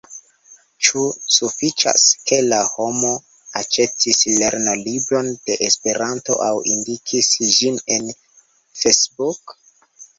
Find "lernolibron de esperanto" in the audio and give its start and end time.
4.41-6.43